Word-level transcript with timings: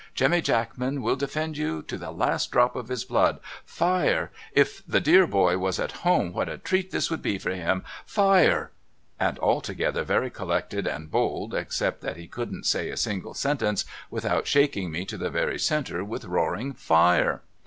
Jemmy 0.15 0.41
Jackman 0.41 1.03
will 1.03 1.15
defend 1.15 1.57
you 1.57 1.83
to 1.83 1.95
the 1.95 2.09
last 2.09 2.51
drop 2.51 2.75
of 2.75 2.87
his 2.87 3.05
blood— 3.05 3.39
Fire! 3.77 4.31
If 4.51 4.81
the 4.87 4.99
dt;ar 4.99 5.27
boy 5.27 5.59
was 5.59 5.77
at 5.79 5.91
home 6.01 6.33
what 6.33 6.49
a 6.49 6.57
treat 6.57 6.89
this 6.89 7.11
would 7.11 7.21
be 7.21 7.37
for 7.37 7.51
him— 7.51 7.83
Fire!' 8.17 8.71
and 9.19 9.37
altogether 9.37 10.03
very 10.03 10.31
collected 10.31 10.87
and 10.87 11.11
bold 11.11 11.53
except 11.53 12.01
that 12.01 12.17
he 12.17 12.27
couldn't 12.27 12.65
say 12.65 12.89
a 12.89 12.97
single 12.97 13.35
sentence 13.35 13.85
without 14.09 14.47
shaking 14.47 14.89
me 14.91 15.05
to 15.05 15.19
the 15.19 15.29
very 15.29 15.59
centre 15.59 16.03
with 16.03 16.25
roaring 16.25 16.73
Fire. 16.73 17.43